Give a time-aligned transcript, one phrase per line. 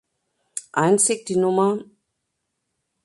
[0.73, 1.83] Einzig die Nr.